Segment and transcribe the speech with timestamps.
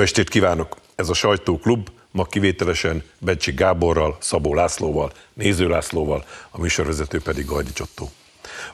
[0.00, 0.76] Jó estét kívánok!
[0.94, 7.72] Ez a sajtóklub ma kivételesen Bencsi Gáborral, Szabó Lászlóval, Néző Lászlóval, a műsorvezető pedig Gajdi
[7.72, 8.10] Csottó.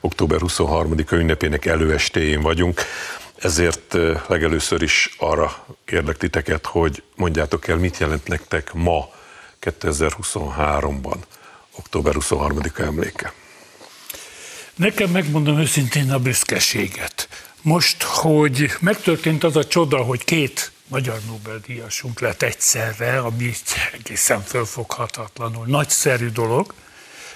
[0.01, 2.81] Október 23-a ünnepének előestéjén vagyunk,
[3.37, 9.09] ezért legelőször is arra kérlek titeket, hogy mondjátok el, mit jelent nektek ma,
[9.63, 11.19] 2023-ban,
[11.79, 13.33] október 23-a emléke.
[14.75, 17.29] Nekem megmondom őszintén a büszkeséget.
[17.63, 23.53] Most, hogy megtörtént az a csoda, hogy két magyar Nobel-díjasunk lett egyszerre, ami
[23.93, 26.75] egészen fölfoghatatlanul nagyszerű dolog,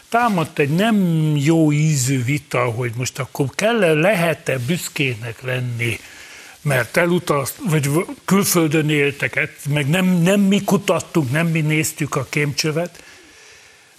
[0.09, 0.97] támadt egy nem
[1.37, 6.01] jó ízű vita, hogy most akkor kell-e, lehet-e büszkének lenni,
[6.63, 7.91] mert elutaz, vagy
[8.25, 13.03] külföldön éltek, meg nem, nem mi kutattunk, nem mi néztük a kémcsövet,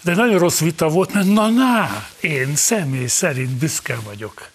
[0.03, 4.49] de nagyon rossz vita volt, mert na, na, én személy szerint büszke vagyok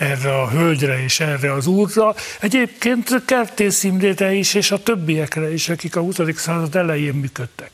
[0.00, 2.14] erre a hölgyre és erre az úrra.
[2.40, 6.18] Egyébként Kertész Imrére is, és a többiekre is, akik a 20.
[6.36, 7.70] század elején működtek.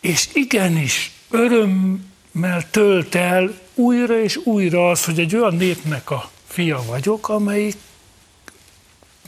[0.00, 6.82] És igenis, örömmel tölt el újra és újra az, hogy egy olyan népnek a fia
[6.86, 7.76] vagyok, amelyik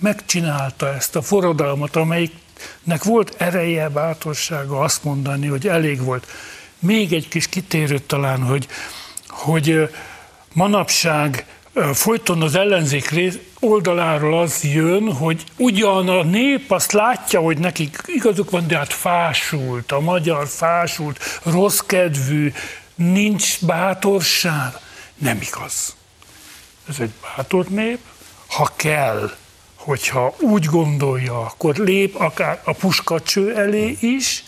[0.01, 6.27] megcsinálta ezt a forradalmat, amelyiknek volt ereje, bátorsága azt mondani, hogy elég volt.
[6.79, 8.67] Még egy kis kitérőt talán, hogy,
[9.29, 9.89] hogy
[10.55, 11.47] manapság
[11.93, 13.11] folyton az ellenzék
[13.61, 18.93] oldaláról az jön, hogy ugyan a nép azt látja, hogy nekik igazuk van, de hát
[18.93, 22.53] fásult, a magyar fásult, rossz kedvű,
[22.95, 24.73] nincs bátorság.
[25.15, 25.97] Nem igaz.
[26.89, 27.99] Ez egy bátor nép,
[28.47, 29.31] ha kell,
[29.75, 34.45] hogyha úgy gondolja, akkor lép akár a puskacső elé is,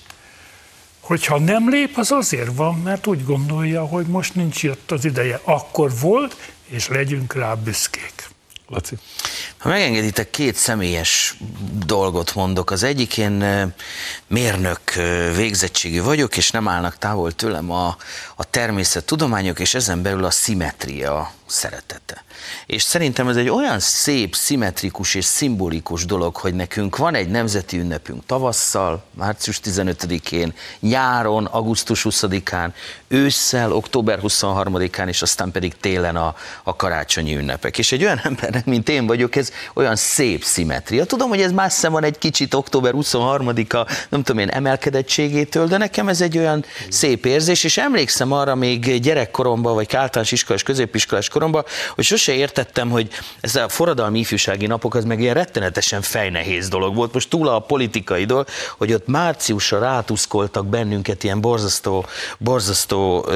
[1.06, 5.40] hogyha nem lép, az azért van, mert úgy gondolja, hogy most nincs jött az ideje.
[5.44, 6.36] Akkor volt,
[6.68, 8.28] és legyünk rá büszkék.
[8.68, 8.96] Laci.
[9.66, 11.36] Ha megengeditek, két személyes
[11.86, 12.70] dolgot mondok.
[12.70, 13.44] Az egyik én
[14.26, 14.80] mérnök
[15.36, 17.96] végzettségű vagyok, és nem állnak távol tőlem a,
[18.36, 22.24] a természettudományok, és ezen belül a szimetria szeretete.
[22.66, 27.78] És szerintem ez egy olyan szép, szimmetrikus és szimbolikus dolog, hogy nekünk van egy nemzeti
[27.78, 32.72] ünnepünk tavasszal, március 15-én, nyáron, augusztus 20-án,
[33.08, 37.78] ősszel, október 23-án, és aztán pedig télen a, a karácsonyi ünnepek.
[37.78, 41.04] És egy olyan embernek, mint én vagyok, ez olyan szép szimetria.
[41.04, 46.08] Tudom, hogy ez messze van egy kicsit október 23-a, nem tudom én, emelkedettségétől, de nekem
[46.08, 51.64] ez egy olyan szép érzés, és emlékszem arra még gyerekkoromban, vagy általános iskolás, középiskolás koromban,
[51.94, 53.08] hogy sose értettem, hogy
[53.40, 57.12] ez a forradalmi ifjúsági napok az meg ilyen rettenetesen fejnehéz dolog volt.
[57.12, 58.46] Most túl a politikai dolog,
[58.76, 62.06] hogy ott márciusra rátuszkoltak bennünket ilyen borzasztó,
[62.38, 63.26] borzasztó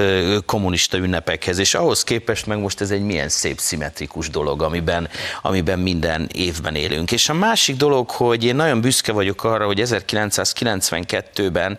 [0.47, 5.09] kommunista ünnepekhez, és ahhoz képest meg most ez egy milyen szép szimmetrikus dolog, amiben,
[5.43, 7.13] amiben minden évben élünk.
[7.13, 11.79] És a másik dolog, hogy én nagyon büszke vagyok arra, hogy 1992-ben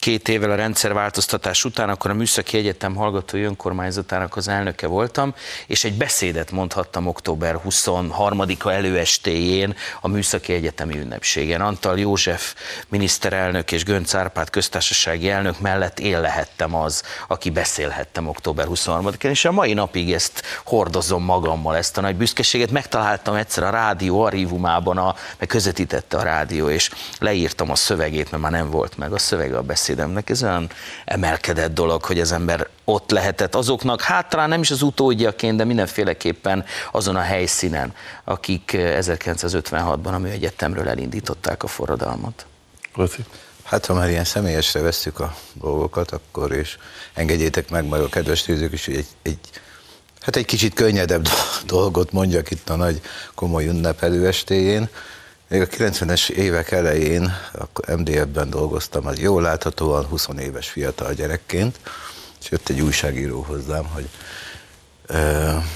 [0.00, 5.34] két évvel a rendszerváltoztatás után, akkor a Műszaki Egyetem hallgatói önkormányzatának az elnöke voltam,
[5.66, 11.60] és egy beszédet mondhattam október 23-a előestéjén a Műszaki Egyetemi ünnepségen.
[11.60, 12.54] Antal József
[12.88, 19.44] miniszterelnök és Gönc Árpád köztársasági elnök mellett én lehettem az, aki beszélhettem október 23-án, és
[19.44, 22.70] a mai napig ezt hordozom magammal, ezt a nagy büszkeséget.
[22.70, 28.42] Megtaláltam egyszer a rádió archívumában, a, meg közvetítette a rádió, és leírtam a szövegét, mert
[28.42, 30.30] már nem volt meg a szövege a beszéd beszédemnek.
[30.30, 30.70] Ez olyan
[31.04, 35.64] emelkedett dolog, hogy az ember ott lehetett azoknak, hát talán nem is az utódjaként, de
[35.64, 42.46] mindenféleképpen azon a helyszínen, akik 1956-ban a műegyetemről elindították a forradalmat.
[42.94, 43.24] Laci.
[43.64, 46.78] Hát ha már ilyen személyesre veszük a dolgokat, akkor és
[47.14, 49.38] engedjétek meg majd a kedves nézők is, hogy egy, egy
[50.20, 51.28] Hát egy kicsit könnyedebb
[51.66, 53.00] dolgot mondjak itt a nagy
[53.34, 54.88] komoly ünnep előestéjén.
[55.50, 61.80] Még a 90-es évek elején, akkor MDF-ben dolgoztam, az jól láthatóan 20 éves fiatal gyerekként,
[62.40, 64.08] és jött egy újságíró hozzám, hogy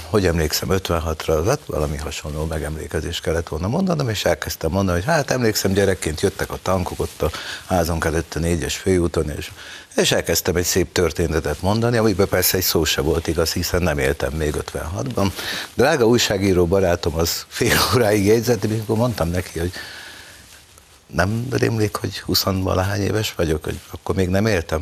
[0.09, 5.31] hogy emlékszem 56-ra, hát valami hasonló megemlékezést kellett volna mondanom, és elkezdtem mondani, hogy hát
[5.31, 7.31] emlékszem gyerekként jöttek a tankok ott a
[7.65, 9.51] házunk előtt a négyes főúton, és,
[9.95, 13.97] és elkezdtem egy szép történetet mondani, amiben persze egy szó se volt igaz, hiszen nem
[13.97, 15.31] éltem még 56-ban.
[15.73, 19.71] Drága újságíró barátom az fél óráig jegyzett, amikor mondtam neki, hogy
[21.07, 24.81] nem rémlik, hogy 20 valahány éves vagyok, hogy akkor még nem éltem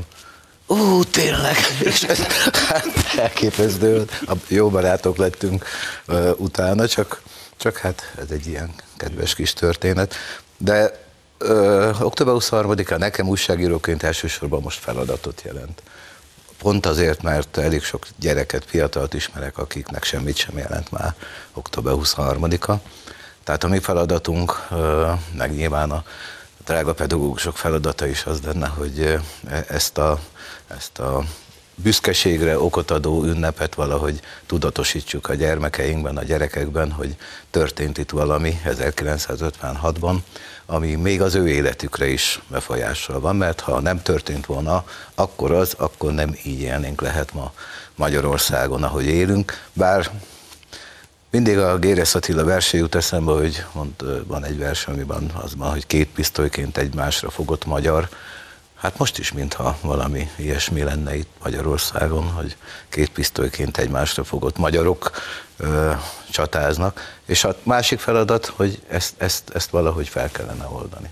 [0.68, 1.56] ú, tényleg,
[1.89, 2.19] és ez,
[2.68, 2.86] hát
[3.18, 4.06] elképesztő,
[4.48, 5.65] jó barátok lettünk
[6.07, 7.21] uh, utána, csak,
[7.57, 10.15] csak hát ez egy ilyen kedves kis történet.
[10.57, 11.03] De
[11.50, 15.81] uh, október 23-án nekem újságíróként elsősorban most feladatot jelent.
[16.57, 21.13] Pont azért, mert elég sok gyereket, fiatalt ismerek, akiknek semmit sem jelent már
[21.54, 22.74] október 23-a.
[23.44, 24.68] Tehát a mi feladatunk,
[25.38, 26.04] meg nyilván a
[26.66, 29.00] drága pedagógusok feladata is az lenne, hogy
[29.48, 30.19] e, ezt a,
[30.68, 31.24] ezt a
[31.75, 37.16] büszkeségre okot adó ünnepet valahogy tudatosítsuk a gyermekeinkben, a gyerekekben, hogy
[37.50, 40.18] történt itt valami 1956-ban,
[40.65, 45.74] ami még az ő életükre is befolyással van, mert ha nem történt volna, akkor az,
[45.77, 47.54] akkor nem így élnénk lehet ma
[47.95, 50.12] Magyarországon, ahogy élünk, bár
[51.30, 55.71] mindig a Géresz Attila versé jut eszembe, hogy mond, van egy vers, amiben az van,
[55.71, 58.10] hogy két pisztolyként egymásra fogott magyar,
[58.84, 62.56] Hát most is, mintha valami ilyesmi lenne itt Magyarországon, hogy
[62.90, 65.12] két pisztolyként egymásra fogott magyarok
[65.58, 65.92] ö,
[66.30, 71.10] csatáznak, és a másik feladat, hogy ezt, ezt, ezt valahogy fel kellene oldani.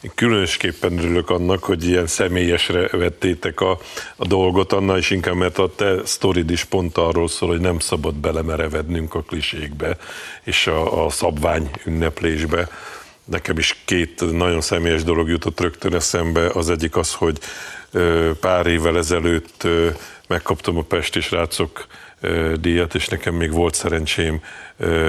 [0.00, 3.78] Én különösképpen örülök annak, hogy ilyen személyesre vettétek a,
[4.16, 7.78] a dolgot, annál is inkább, mert a te sztorid is pont arról szól, hogy nem
[7.78, 9.96] szabad belemerevednünk a klisékbe
[10.42, 12.68] és a, a szabvány ünneplésbe
[13.24, 16.50] Nekem is két nagyon személyes dolog jutott rögtön eszembe.
[16.52, 17.38] Az egyik az, hogy
[18.40, 19.66] pár évvel ezelőtt
[20.28, 21.86] megkaptam a Pesti srácok
[22.60, 24.40] díjat, és nekem még volt szerencsém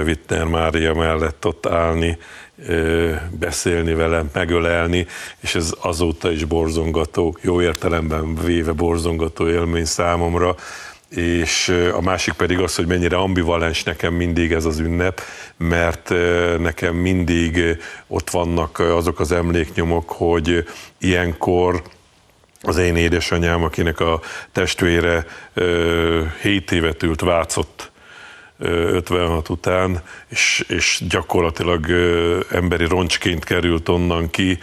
[0.05, 2.17] Wittner Mária mellett ott állni,
[3.39, 5.07] beszélni velem, megölelni,
[5.39, 10.55] és ez azóta is borzongató, jó értelemben véve borzongató élmény számomra,
[11.15, 15.21] és a másik pedig az, hogy mennyire ambivalens nekem mindig ez az ünnep,
[15.57, 16.09] mert
[16.59, 17.77] nekem mindig
[18.07, 20.65] ott vannak azok az emléknyomok, hogy
[20.99, 21.81] ilyenkor
[22.61, 24.21] az én édesanyám, akinek a
[24.51, 25.25] testvére
[26.41, 27.91] 7 évet ült Vácott
[28.57, 31.85] 56 után, és, és gyakorlatilag
[32.51, 34.59] emberi roncsként került onnan ki,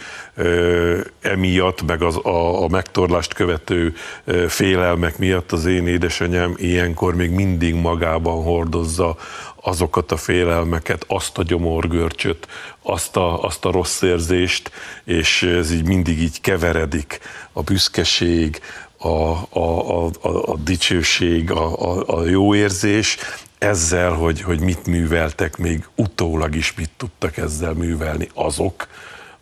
[1.21, 3.95] emiatt, meg az, a, a megtorlást követő
[4.47, 9.17] félelmek miatt az én édesanyám ilyenkor még mindig magában hordozza
[9.61, 12.47] azokat a félelmeket, azt a gyomorgörcsöt,
[12.81, 14.71] azt a, azt a rossz érzést,
[15.03, 17.19] és ez így mindig így keveredik.
[17.51, 18.61] A büszkeség,
[18.97, 19.07] a,
[19.49, 23.17] a, a, a, dicsőség, a, a, a jó érzés,
[23.63, 28.87] ezzel, hogy, hogy mit műveltek, még utólag is mit tudtak ezzel művelni azok,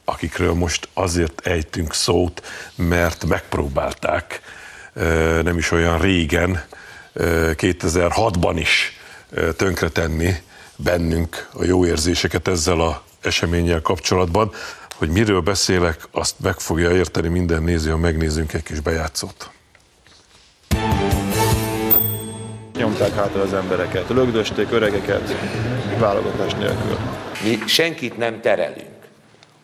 [0.05, 2.41] akikről most azért ejtünk szót,
[2.75, 4.41] mert megpróbálták
[5.43, 6.63] nem is olyan régen,
[7.15, 8.99] 2006-ban is
[9.55, 10.35] tönkretenni
[10.75, 14.51] bennünk a jó érzéseket ezzel a eseménnyel kapcsolatban.
[14.95, 19.51] Hogy miről beszélek, azt meg fogja érteni minden néző, ha megnézzünk egy kis bejátszót.
[22.81, 25.35] Nyomták hátra az embereket, lögdösték öregeket,
[25.99, 26.97] válogatás nélkül.
[27.43, 28.87] Mi senkit nem terelünk.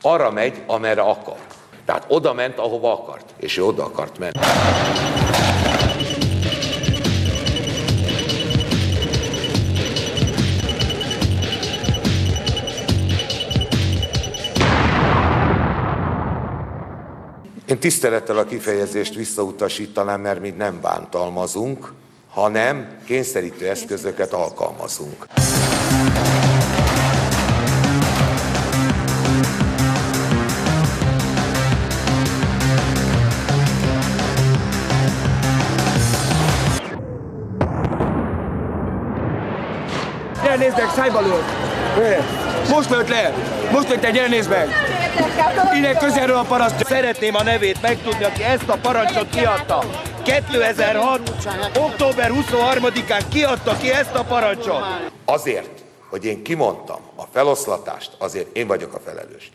[0.01, 1.37] Arra megy, amerre akar.
[1.85, 4.39] Tehát oda ment, ahova akart, és ő oda akart menni.
[17.65, 21.93] Én tisztelettel a kifejezést visszautasítanám, mert mi nem bántalmazunk,
[22.37, 25.25] hanem kényszerítő eszközöket alkalmazunk.
[40.43, 41.43] Gyere, nézd meg, szájba lőtt!
[42.69, 43.33] Most lőtt le!
[43.71, 44.96] Most lőtt egy, gyere, nézd meg!
[45.75, 46.85] Innen közelről a paraszt.
[46.85, 49.83] Szeretném a nevét megtudni, aki ezt a parancsot kiadta.
[50.23, 51.19] 2006.
[51.77, 54.83] október 23-án kiadta ki ezt a parancsot.
[55.25, 59.51] Azért, hogy én kimondtam a feloszlatást, azért én vagyok a felelős.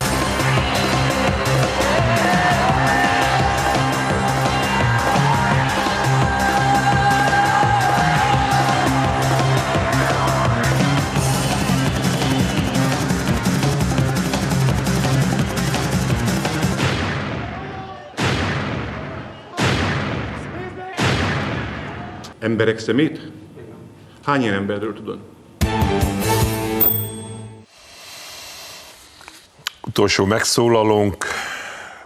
[22.53, 23.31] Emberek szemét?
[24.23, 25.19] Hány ilyen emberről tudod?
[29.81, 31.25] Utolsó megszólalónk,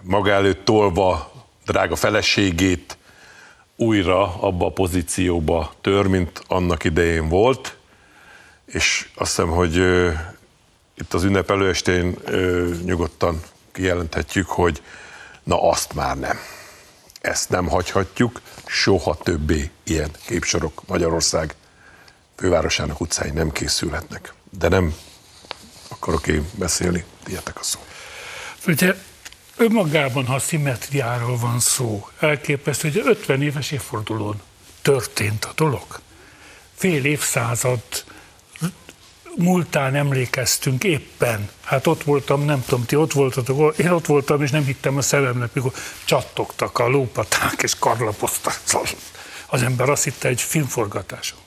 [0.02, 1.32] maga előtt tolva
[1.64, 2.96] drága feleségét
[3.76, 7.76] újra abba a pozícióba tör, mint annak idején volt,
[8.66, 10.10] és azt hiszem, hogy ö,
[10.94, 14.82] itt az ünnep előestén ö, nyugodtan kijelenthetjük, hogy
[15.42, 16.36] na azt már nem.
[17.20, 21.54] Ezt nem hagyhatjuk, soha többé ilyen képsorok Magyarország
[22.36, 24.32] fővárosának utcáin nem készülhetnek.
[24.58, 24.94] De nem
[25.88, 27.78] akarok én beszélni, tietek a szó.
[28.66, 28.94] Ugye
[29.56, 34.42] önmagában, ha szimmetriáról van szó, elképesztő, hogy 50 éves évfordulón
[34.82, 36.00] történt a dolog.
[36.74, 37.82] Fél évszázad
[39.38, 41.50] múltán emlékeztünk éppen.
[41.64, 45.02] Hát ott voltam, nem tudom, ti ott voltatok, én ott voltam, és nem hittem a
[45.02, 45.72] szememnek, mikor
[46.04, 48.60] csattogtak a lópaták, és karlapoztak.
[49.46, 51.38] Az ember azt hitte, egy filmforgatáson.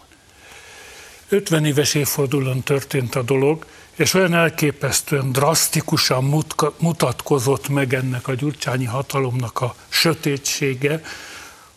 [1.30, 6.44] 50 éves évfordulón történt a dolog, és olyan elképesztően drasztikusan
[6.78, 11.02] mutatkozott meg ennek a gyurcsányi hatalomnak a sötétsége,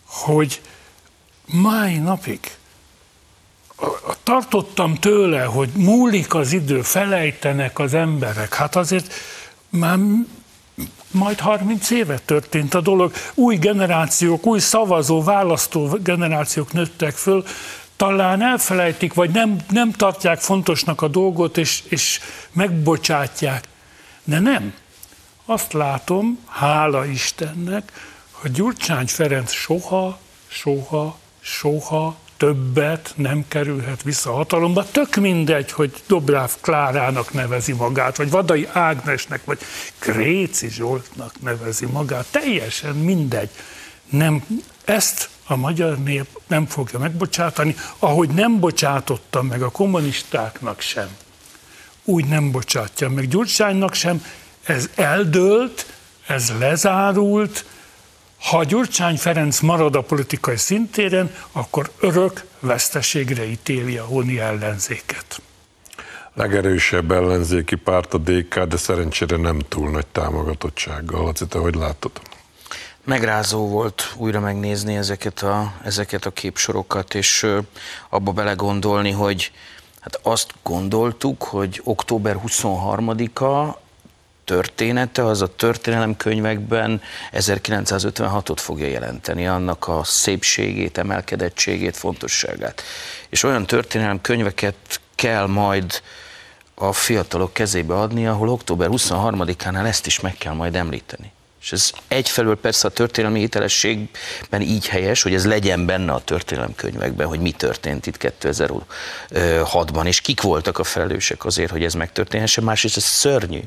[0.05, 0.61] hogy
[1.45, 2.41] mai napig
[4.23, 8.55] tartottam tőle, hogy múlik az idő, felejtenek az emberek.
[8.55, 9.13] Hát azért
[9.69, 9.99] már
[11.11, 13.13] majd 30 éve történt a dolog.
[13.35, 17.45] Új generációk, új szavazó, választó generációk nőttek föl,
[17.97, 22.21] talán elfelejtik, vagy nem, nem tartják fontosnak a dolgot, és, és
[22.53, 23.65] megbocsátják.
[24.25, 24.75] De nem.
[25.45, 27.93] Azt látom, hála Istennek,
[28.31, 34.87] hogy Gyurcsány Ferenc soha, soha, soha többet nem kerülhet vissza a hatalomba.
[34.91, 39.59] Tök mindegy, hogy Dobráv Klárának nevezi magát, vagy Vadai Ágnesnek, vagy
[39.99, 42.27] Kréci Zsoltnak nevezi magát.
[42.31, 43.51] Teljesen mindegy.
[44.11, 44.45] Nem,
[44.85, 51.09] ezt a magyar nép nem fogja megbocsátani, ahogy nem bocsátotta meg a kommunistáknak sem.
[52.05, 54.25] Úgy nem bocsátja meg Gyurcsánynak sem.
[54.63, 55.87] Ez eldőlt,
[56.27, 57.65] ez lezárult,
[58.45, 65.41] ha Gyurcsány Ferenc marad a politikai szintéren, akkor örök veszteségre ítéli a honi ellenzéket.
[66.35, 71.25] Legerősebb ellenzéki párt a DK, de szerencsére nem túl nagy támogatottsággal.
[71.25, 72.11] Laci, te hogy látod?
[73.05, 77.47] Megrázó volt újra megnézni ezeket a, ezeket a képsorokat, és
[78.09, 79.53] abba belegondolni, hogy
[80.01, 83.83] hát azt gondoltuk, hogy október 23-a
[84.45, 92.83] története, az a történelemkönyvekben 1956-ot fogja jelenteni, annak a szépségét, emelkedettségét, fontosságát.
[93.29, 96.03] És olyan történelemkönyveket kell majd
[96.75, 101.33] a fiatalok kezébe adni, ahol október 23-ánál ezt is meg kell majd említeni.
[101.65, 107.27] És ez egyfelől persze a történelmi hitelességben így helyes, hogy ez legyen benne a történelemkönyvekben,
[107.27, 112.65] hogy mi történt itt 2006-ban, és kik voltak a felelősek azért, hogy ez megtörténhessen.
[112.65, 113.61] Másrészt ez szörnyű,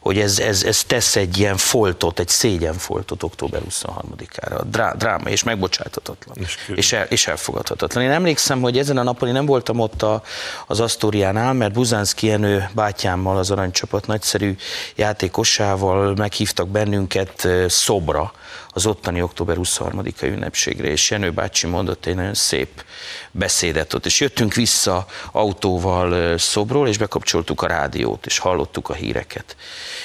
[0.00, 4.60] hogy ez, ez, ez tesz egy ilyen foltot, egy szégyenfoltot október 23-ára.
[4.70, 6.36] Drá, dráma, és megbocsátatatlan.
[6.36, 8.04] És, és, el, és elfogadhatatlan.
[8.04, 10.22] Én emlékszem, hogy ezen a napon én nem voltam ott a,
[10.66, 14.56] az Asztóriánál, mert Buzánszki Jenő bátyámmal, az aranycsapat nagyszerű
[14.96, 17.32] játékosával meghívtak bennünket
[17.66, 18.32] Szobra,
[18.68, 22.84] az ottani október 23-a ünnepségre, és Jenő bácsi mondott egy nagyon szép
[23.30, 29.56] beszédet ott, és jöttünk vissza autóval Szobról, és bekapcsoltuk a rádiót, és hallottuk a híreket.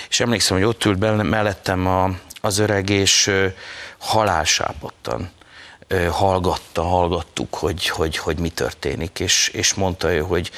[0.10, 3.32] És emlékszem, hogy ott ült mellettem a, az öreg, és
[3.98, 5.32] halálsápottan
[6.12, 10.52] hallgatta, hallgattuk, hogy, hogy, hogy mi történik, és, és mondta ő, hogy,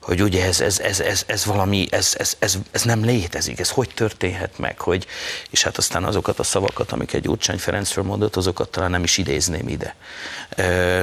[0.00, 3.70] hogy ugye ez, ez, ez, ez, ez valami, ez, ez, ez, ez, nem létezik, ez
[3.70, 5.06] hogy történhet meg, hogy,
[5.50, 9.68] és hát aztán azokat a szavakat, amiket Gyurcsány Ferencről mondott, azokat talán nem is idézném
[9.68, 9.96] ide.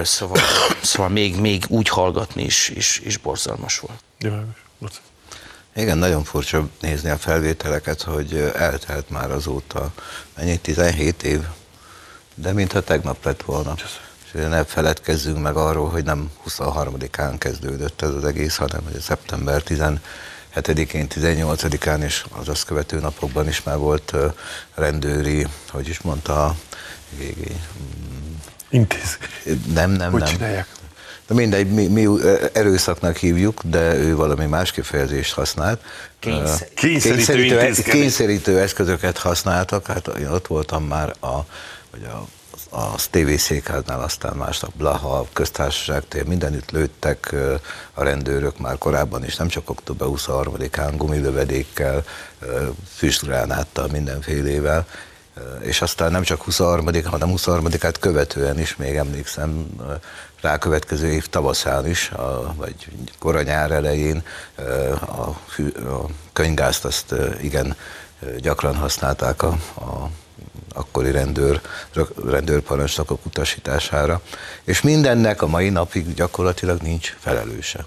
[0.03, 0.41] Szóval,
[0.81, 4.03] szóval még, még úgy hallgatni is, is, is borzalmas volt.
[5.75, 9.91] Igen, nagyon furcsa nézni a felvételeket, hogy eltelt már azóta
[10.35, 11.39] mennyi, 17 év,
[12.35, 13.75] de mintha tegnap lett volna
[14.33, 21.07] ne feledkezzünk meg arról, hogy nem 23-án kezdődött ez az egész, hanem hogy szeptember 17-én,
[21.09, 24.13] 18-án és az azt követő napokban is már volt
[24.75, 26.55] rendőri, hogy is mondta, a
[28.69, 29.17] Intéz.
[29.73, 30.29] Nem, nem, hogy nem.
[30.29, 30.67] csinálják?
[31.27, 32.07] De mindegy, mi, mi
[32.53, 35.81] erőszaknak hívjuk, de ő valami más kifejezést használt.
[36.19, 36.67] Kényszer.
[36.73, 41.45] Kényszerítő, kényszerítő, kényszerítő eszközöket használtak, hát én ott voltam már a,
[41.93, 42.25] vagy a
[42.69, 47.35] a TV székháznál, aztán másnap Blaha, köztársaság tér, mindenütt lőttek
[47.93, 52.03] a rendőrök már korábban is, nem csak október 23-án gumilövedékkel,
[52.95, 54.87] füstgránáttal, mindenfélével,
[55.61, 59.67] és aztán nem csak 23 hanem 23-át követően is, még emlékszem,
[60.41, 62.87] rákövetkező év tavaszán is, a, vagy
[63.19, 64.23] kora nyár elején
[64.99, 67.75] a, a könyvgázt azt igen
[68.37, 70.09] gyakran használták a, a
[70.73, 71.61] akkori rendőr,
[72.25, 74.21] rendőrparancsnokok utasítására,
[74.63, 77.85] és mindennek a mai napig gyakorlatilag nincs felelőse.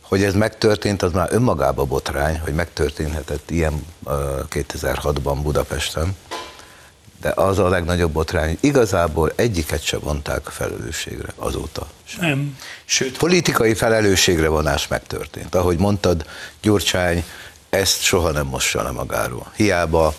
[0.00, 3.86] Hogy ez megtörtént, az már önmagában botrány, hogy megtörténhetett ilyen
[4.50, 6.16] 2006-ban Budapesten,
[7.20, 11.86] de az a legnagyobb botrány, hogy igazából egyiket se vonták a felelősségre azóta.
[12.04, 12.28] Sem.
[12.28, 12.58] Nem.
[12.84, 15.54] Sőt, politikai felelősségre vonás megtörtént.
[15.54, 16.26] Ahogy mondtad,
[16.60, 17.24] Gyurcsány
[17.70, 19.52] ezt soha nem mossa le magáról.
[19.56, 20.14] Hiába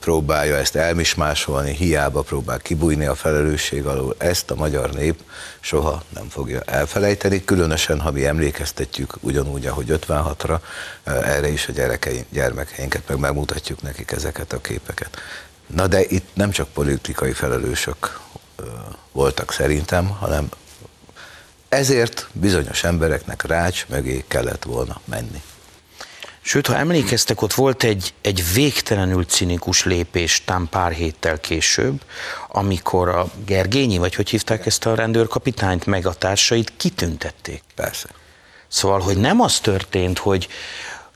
[0.00, 4.14] próbálja ezt elmismásolni, hiába próbál kibújni a felelősség alól.
[4.18, 5.22] Ezt a magyar nép
[5.60, 10.58] soha nem fogja elfelejteni, különösen, ha mi emlékeztetjük ugyanúgy, ahogy 56-ra,
[11.04, 15.20] erre is a gyerekei, gyermekeinket, meg megmutatjuk nekik ezeket a képeket.
[15.66, 18.20] Na de itt nem csak politikai felelősök
[19.12, 20.48] voltak szerintem, hanem
[21.68, 25.42] ezért bizonyos embereknek rács mögé kellett volna menni.
[26.44, 32.00] Sőt, ha emlékeztek, ott volt egy, egy végtelenül cinikus lépés tám pár héttel később,
[32.48, 37.62] amikor a Gergényi, vagy hogy hívták ezt a rendőrkapitányt, meg a társait kitüntették.
[37.74, 38.08] Persze.
[38.68, 40.48] Szóval, hogy nem az történt, hogy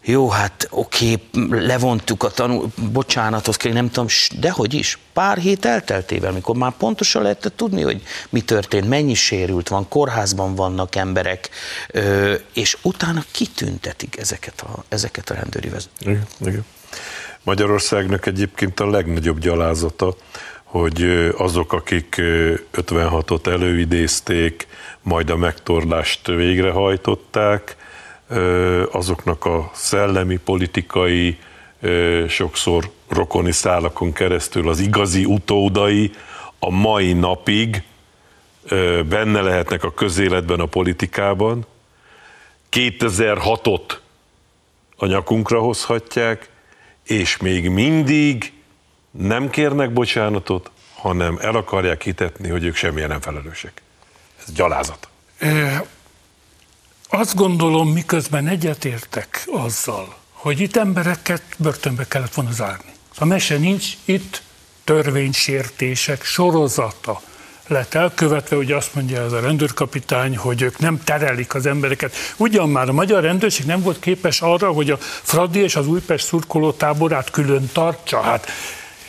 [0.09, 1.15] jó, hát oké,
[1.51, 4.09] levontuk a tanul, bocsánatot kell, nem tudom,
[4.39, 9.15] de hogy is, pár hét elteltével, mikor már pontosan lehetett tudni, hogy mi történt, mennyi
[9.15, 11.51] sérült van, kórházban vannak emberek,
[12.53, 16.07] és utána kitüntetik ezeket a, ezeket a rendőri vezetőket.
[16.07, 16.65] Igen, igen.
[17.43, 20.17] Magyarországnak egyébként a legnagyobb gyalázata,
[20.65, 21.03] hogy
[21.37, 22.15] azok, akik
[22.73, 24.67] 56-ot előidézték,
[25.03, 27.77] majd a megtorlást végrehajtották,
[28.91, 31.39] azoknak a szellemi, politikai,
[32.29, 36.11] sokszor rokoni szálakon keresztül az igazi utódai
[36.59, 37.83] a mai napig
[39.09, 41.67] benne lehetnek a közéletben, a politikában,
[42.71, 43.97] 2006-ot
[44.97, 46.49] a nyakunkra hozhatják,
[47.07, 48.53] és még mindig
[49.11, 53.83] nem kérnek bocsánatot, hanem el akarják hitetni, hogy ők semmilyen nem felelősek.
[54.39, 55.09] Ez gyalázat.
[57.09, 62.93] Azt gondolom, miközben egyetértek azzal, hogy itt embereket börtönbe kellett volna zárni.
[63.19, 64.43] A mese nincs, itt
[64.85, 67.21] törvénysértések sorozata
[67.67, 72.15] lett elkövetve, ugye azt mondja ez a rendőrkapitány, hogy ők nem terelik az embereket.
[72.37, 76.27] Ugyan már a magyar rendőrség nem volt képes arra, hogy a Fradi és az Újpest
[76.27, 78.21] szurkoló táborát külön tartsa.
[78.21, 78.47] Hát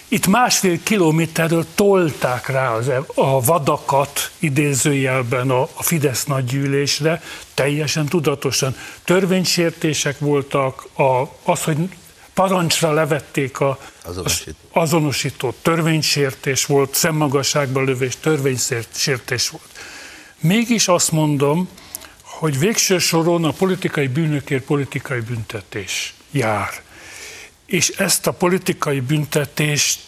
[0.08, 7.22] itt másfél kilométerről tolták rá az, a vadakat idézőjelben a, a Fidesz nagygyűlésre,
[7.54, 8.76] teljesen tudatosan.
[9.04, 11.78] Törvénysértések voltak, a, az, hogy
[12.34, 14.58] parancsra levették a azonosító.
[14.72, 19.70] azonosító törvénysértés volt, szemmagasságban lövés, törvénysértés volt.
[20.40, 21.70] Mégis azt mondom,
[22.22, 26.86] hogy végső soron a politikai bűnökért politikai büntetés jár
[27.68, 30.00] és ezt a politikai büntetést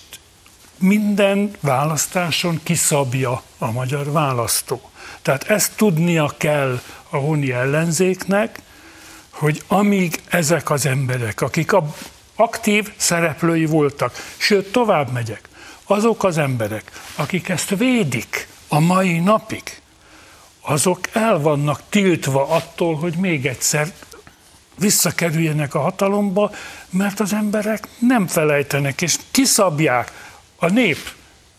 [0.78, 4.90] minden választáson kiszabja a magyar választó.
[5.22, 8.60] Tehát ezt tudnia kell a honi ellenzéknek,
[9.30, 11.96] hogy amíg ezek az emberek, akik a
[12.36, 15.50] aktív szereplői voltak, sőt tovább megyek,
[15.84, 19.82] azok az emberek, akik ezt védik a mai napig,
[20.62, 23.94] azok el vannak tiltva attól, hogy még egyszer
[24.80, 26.52] visszakerüljenek a hatalomba,
[26.90, 30.12] mert az emberek nem felejtenek, és kiszabják.
[30.56, 30.98] A nép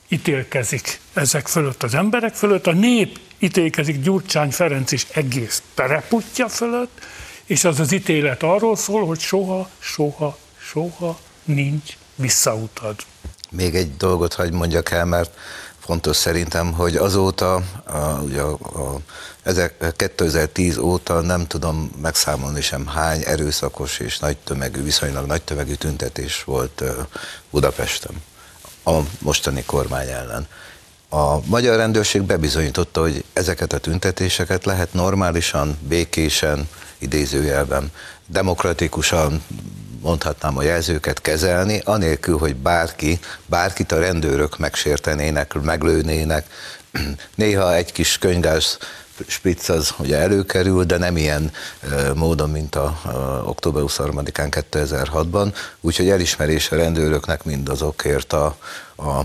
[0.09, 7.01] ítélkezik ezek fölött, az emberek fölött, a nép ítélkezik Gyurcsány Ferenc is egész tereputja fölött,
[7.45, 12.97] és az az ítélet arról szól, hogy soha, soha, soha nincs visszautad.
[13.51, 15.39] Még egy dolgot hagy mondjak el, mert
[15.91, 19.01] fontos szerintem, hogy azóta, a, ugye a, a,
[19.43, 25.75] ezek, 2010 óta nem tudom megszámolni sem hány erőszakos és nagy tömegű, viszonylag nagy tömegű
[25.75, 26.83] tüntetés volt
[27.51, 28.23] Budapesten
[28.85, 30.47] a mostani kormány ellen.
[31.09, 37.93] A magyar rendőrség bebizonyította, hogy ezeket a tüntetéseket lehet normálisan, békésen, idézőjelben,
[38.27, 39.43] demokratikusan,
[40.01, 46.47] mondhatnám a jelzőket kezelni, anélkül, hogy bárki, bárkit a rendőrök megsértenének, meglőnének.
[47.35, 48.79] Néha egy kis könygáz
[49.27, 51.53] spritz az ugye előkerül, de nem ilyen
[52.15, 58.57] módon, mint a, a október 23-án 2006-ban, úgyhogy elismerés a rendőröknek mindazokért a,
[58.97, 59.21] a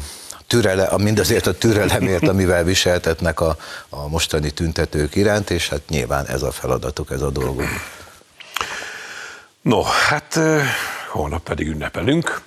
[0.48, 3.58] türele, mindazért a türelemért, amivel viseltetnek a,
[3.90, 7.68] a mostani tüntetők iránt, és hát nyilván ez a feladatuk, ez a dolguk.
[9.66, 10.40] No, hát
[11.12, 12.42] holnap pedig ünnepelünk.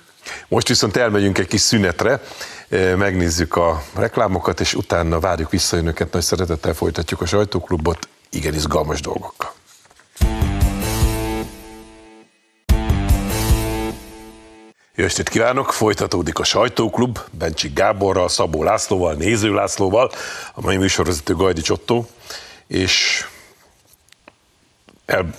[0.47, 2.21] Most viszont elmegyünk egy kis szünetre,
[2.95, 9.01] megnézzük a reklámokat, és utána várjuk vissza önöket, nagy szeretettel folytatjuk a sajtóklubot, igen izgalmas
[9.01, 9.53] dolgokkal.
[14.95, 15.71] Jó estét kívánok!
[15.71, 20.11] Folytatódik a sajtóklub Bencsik Gáborral, Szabó Lászlóval, Néző Lászlóval,
[20.53, 22.09] a mai műsorvezető Gajdi Csottó,
[22.67, 23.25] és
[25.05, 25.29] el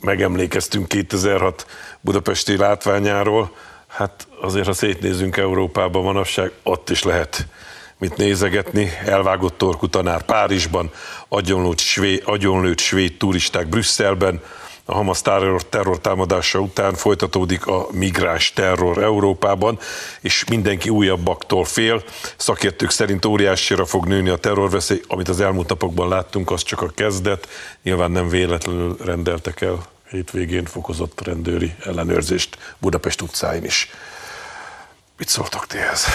[0.00, 1.66] megemlékeztünk 2006
[2.00, 3.54] budapesti látványáról,
[3.86, 7.46] hát azért, ha szétnézünk Európában manapság, ott is lehet
[7.98, 8.90] mit nézegetni.
[9.04, 10.90] Elvágott torkú tanár Párizsban,
[11.28, 14.42] agyonlőtt svéd, agyonlőtt svéd turisták Brüsszelben,
[14.90, 19.78] A Hamas terror, terrortámadása után folytatódik a migráns terror Európában,
[20.20, 22.02] és mindenki újabbaktól fél.
[22.36, 26.88] Szakértők szerint óriásira fog nőni a terrorveszély, amit az elmúlt napokban láttunk, az csak a
[26.94, 27.48] kezdet.
[27.82, 33.90] Nyilván nem véletlenül rendeltek el hétvégén fokozott rendőri ellenőrzést Budapest utcáin is.
[35.18, 36.06] Mit szóltok ti ehhez?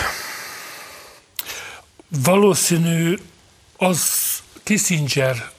[2.23, 3.17] Valószínű
[3.77, 4.09] az
[4.63, 5.53] Kissinger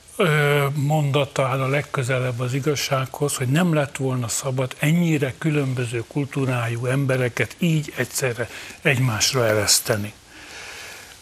[0.75, 7.57] mondata áll a legközelebb az igazsághoz, hogy nem lett volna szabad ennyire különböző kultúrájú embereket
[7.59, 8.49] így egyszerre
[8.83, 10.13] egymásra ereszteni.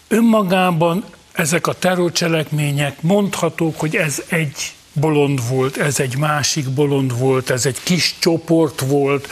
[0.08, 7.50] Önmagában ezek a terrorcselekmények mondhatók, hogy ez egy bolond volt, ez egy másik bolond volt,
[7.50, 9.28] ez egy kis csoport volt,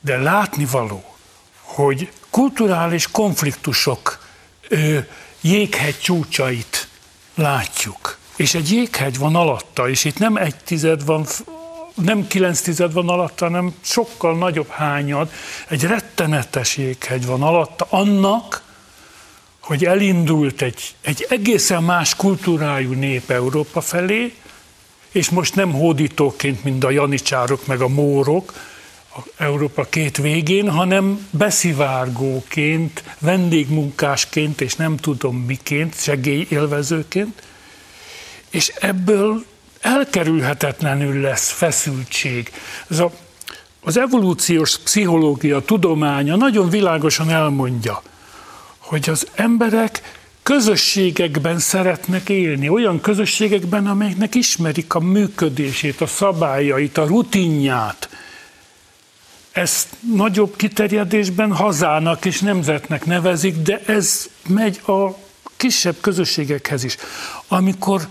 [0.00, 1.04] de látnivaló,
[1.60, 4.26] hogy kulturális konfliktusok
[5.40, 6.88] jéghegy csúcsait
[7.36, 8.18] látjuk.
[8.36, 11.26] És egy jéghegy van alatta, és itt nem egy tized van,
[11.94, 15.30] nem kilenc tized van alatta, hanem sokkal nagyobb hányad,
[15.68, 18.62] egy rettenetes jéghegy van alatta annak,
[19.60, 24.34] hogy elindult egy, egy egészen más kultúrájú nép Európa felé,
[25.12, 28.52] és most nem hódítóként, mint a janicsárok meg a mórok,
[29.36, 37.42] Európa két végén, hanem beszivárgóként, vendégmunkásként, és nem tudom miként, segélyélvezőként,
[38.50, 39.44] és ebből
[39.80, 42.52] elkerülhetetlenül lesz feszültség.
[42.88, 43.12] Ez a,
[43.80, 48.02] az evolúciós pszichológia tudománya nagyon világosan elmondja,
[48.78, 50.02] hogy az emberek
[50.42, 58.08] közösségekben szeretnek élni, olyan közösségekben, amelyeknek ismerik a működését, a szabályait, a rutinját,
[59.56, 65.10] ezt nagyobb kiterjedésben hazának és nemzetnek nevezik, de ez megy a
[65.56, 66.96] kisebb közösségekhez is.
[67.48, 68.08] Amikor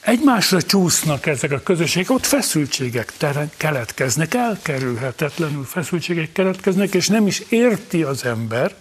[0.00, 3.12] egymásra csúsznak ezek a közösségek, ott feszültségek
[3.56, 8.74] keletkeznek, elkerülhetetlenül feszültségek keletkeznek, és nem is érti az ember,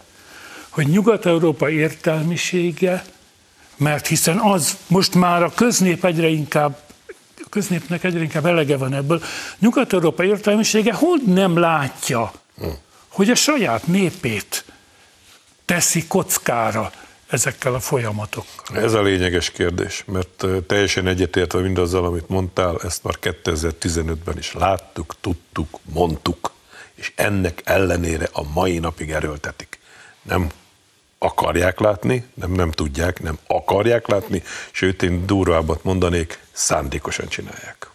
[0.69, 3.03] hogy Nyugat-Európa értelmisége,
[3.77, 6.90] mert hiszen az most már a köznép egyre inkább
[7.51, 9.21] köznépnek egyre inkább elege van ebből.
[9.59, 12.31] Nyugat-Európa értelmisége hogy nem látja,
[13.07, 14.65] hogy a saját népét
[15.65, 16.91] teszi kockára
[17.27, 18.77] ezekkel a folyamatokkal?
[18.77, 25.15] Ez a lényeges kérdés, mert teljesen egyetértve mindazzal, amit mondtál, ezt már 2015-ben is láttuk,
[25.21, 26.51] tudtuk, mondtuk,
[26.93, 29.79] és ennek ellenére a mai napig erőltetik.
[30.21, 30.49] Nem
[31.23, 37.89] akarják látni, nem, nem tudják, nem akarják látni, sőt én durvábbat mondanék, szándékosan csinálják.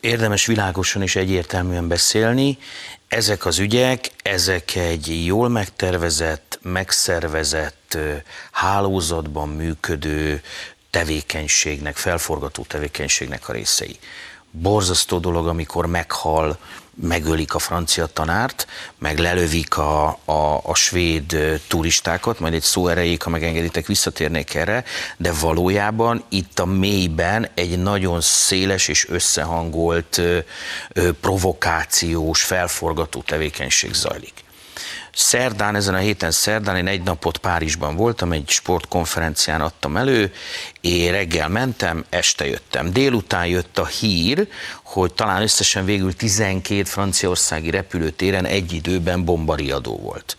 [0.00, 2.58] Érdemes világosan és egyértelműen beszélni.
[3.08, 7.98] Ezek az ügyek, ezek egy jól megtervezett, megszervezett,
[8.52, 10.42] hálózatban működő
[10.90, 13.98] tevékenységnek, felforgató tevékenységnek a részei.
[14.50, 16.58] Borzasztó dolog, amikor meghal
[16.94, 18.66] megölik a francia tanárt,
[18.98, 21.36] meg lelövik a, a, a svéd
[21.68, 24.84] turistákat, majd egy szó erejéig, ha megengeditek, visszatérnék erre,
[25.16, 30.38] de valójában itt a mélyben egy nagyon széles és összehangolt ö,
[30.92, 34.43] ö, provokációs, felforgató tevékenység zajlik.
[35.14, 40.32] Szerdán, ezen a héten szerdán én egy napot Párizsban voltam, egy sportkonferencián adtam elő,
[40.80, 42.92] én reggel mentem, este jöttem.
[42.92, 44.48] Délután jött a hír,
[44.82, 50.36] hogy talán összesen végül 12 franciaországi repülőtéren egy időben bombariadó volt.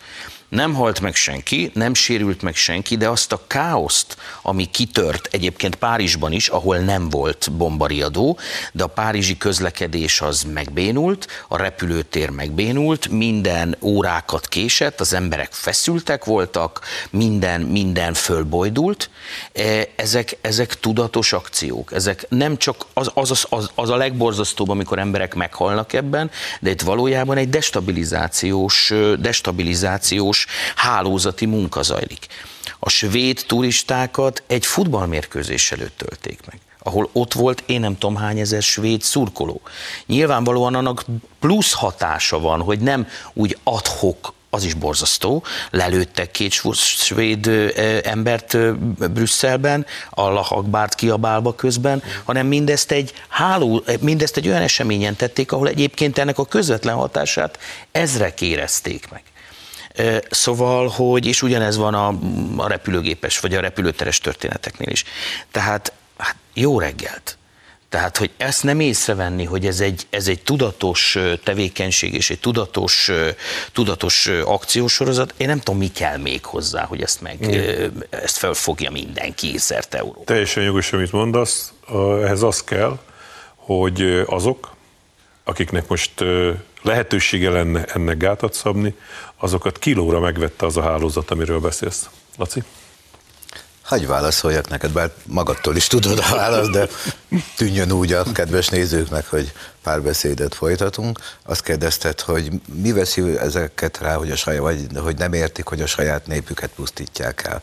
[0.48, 5.74] Nem halt meg senki, nem sérült meg senki, de azt a káoszt, ami kitört egyébként
[5.74, 8.38] Párizsban is, ahol nem volt bombariadó,
[8.72, 16.24] de a párizsi közlekedés az megbénult, a repülőtér megbénult, minden órákat késett, az emberek feszültek
[16.24, 16.80] voltak,
[17.10, 19.10] minden, minden fölbojdult.
[19.52, 24.98] E, ezek, ezek tudatos akciók, ezek nem csak az, az, az, az a legborzasztóbb, amikor
[24.98, 26.30] emberek meghalnak ebben,
[26.60, 32.26] de itt valójában egy destabilizációs, destabilizációs milliós hálózati munka zajlik.
[32.78, 38.38] A svéd turistákat egy futballmérkőzés előtt tölték meg ahol ott volt én nem tudom hány
[38.38, 39.60] ezer svéd szurkoló.
[40.06, 41.04] Nyilvánvalóan annak
[41.38, 45.42] plusz hatása van, hogy nem úgy adhok az is borzasztó.
[45.70, 47.46] Lelőttek két svéd
[48.04, 48.56] embert
[49.12, 55.68] Brüsszelben, a Lahakbárt kiabálva közben, hanem mindezt egy háló, mindezt egy olyan eseményen tették, ahol
[55.68, 57.58] egyébként ennek a közvetlen hatását
[57.92, 59.22] ezrek érezték meg.
[60.30, 62.18] Szóval, hogy, és ugyanez van a,
[62.56, 65.04] a repülőgépes, vagy a repülőteres történeteknél is.
[65.50, 67.38] Tehát hát jó reggelt!
[67.88, 73.10] Tehát, hogy ezt nem észrevenni, hogy ez egy, ez egy tudatos tevékenység és egy tudatos,
[73.72, 78.00] tudatos akciósorozat, én nem tudom, mi kell még hozzá, hogy ezt meg, mm.
[78.10, 80.24] ezt felfogja mindenki szerte Európa.
[80.24, 81.72] Teljesen jogos, amit mondasz,
[82.22, 82.98] ehhez az kell,
[83.54, 84.75] hogy azok,
[85.48, 86.24] akiknek most
[86.82, 88.94] lehetősége lenne ennek gátat szabni,
[89.36, 92.08] azokat kilóra megvette az a hálózat, amiről beszélsz.
[92.36, 92.62] Laci?
[93.82, 96.88] Hagy válaszoljak neked, bár magadtól is tudod a választ, de
[97.56, 101.18] tűnjön úgy a kedves nézőknek, hogy párbeszédet folytatunk.
[101.42, 102.50] Azt kérdezted, hogy
[102.82, 106.70] mi veszi ezeket rá, hogy, a saját, vagy, hogy nem értik, hogy a saját népüket
[106.70, 107.62] pusztítják el.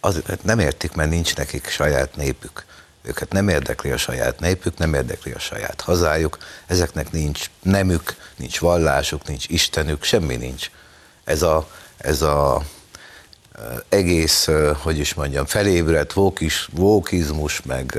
[0.00, 2.64] Az, nem értik, mert nincs nekik saját népük.
[3.02, 8.60] Őket nem érdekli a saját népük, nem érdekli a saját hazájuk, ezeknek nincs nemük, nincs
[8.60, 10.70] vallásuk, nincs istenük, semmi nincs.
[11.24, 12.62] Ez a, ez a
[13.88, 14.48] egész,
[14.82, 17.98] hogy is mondjam, felébredt vókis, vókizmus, meg,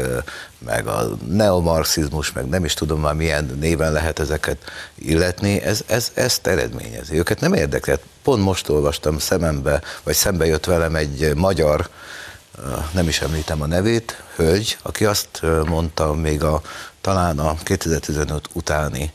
[0.57, 4.57] meg a neomarxizmus, meg nem is tudom már milyen néven lehet ezeket
[4.95, 7.17] illetni, ez, ez, ezt eredményezi.
[7.17, 8.01] Őket nem érdekelt.
[8.23, 11.89] Pont most olvastam szemembe, vagy szembe jött velem egy magyar,
[12.91, 16.61] nem is említem a nevét, hölgy, aki azt mondta még a,
[17.01, 19.13] talán a 2015 utáni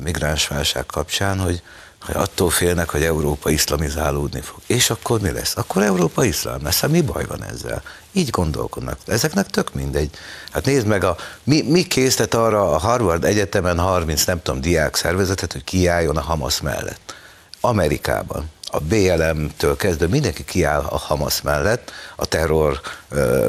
[0.00, 1.62] migránsválság kapcsán, hogy
[2.06, 4.58] hogy attól félnek, hogy Európa iszlamizálódni fog.
[4.66, 5.56] És akkor mi lesz?
[5.56, 6.80] Akkor Európa iszlám lesz.
[6.80, 7.82] Hát mi baj van ezzel?
[8.12, 8.98] Így gondolkodnak.
[9.06, 10.10] Ezeknek tök mindegy.
[10.52, 14.96] Hát nézd meg, a, mi, mi késztet arra a Harvard Egyetemen 30, nem tudom, diák
[14.96, 17.14] szervezetet, hogy kiálljon a Hamas mellett.
[17.60, 22.80] Amerikában a BLM-től kezdve mindenki kiáll a Hamas mellett, a terror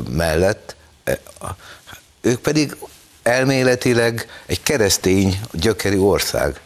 [0.10, 1.20] mellett, e,
[2.22, 2.76] ők pedig
[3.24, 6.60] elméletileg egy keresztény gyökeri ország.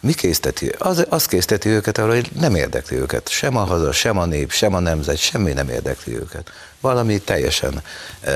[0.00, 0.68] Mi készteti?
[0.78, 3.28] Az, az készteti őket arra, hogy nem érdekli őket.
[3.28, 6.50] Sem a haza, sem a nép, sem a nemzet, semmi nem érdekli őket.
[6.80, 7.82] Valami teljesen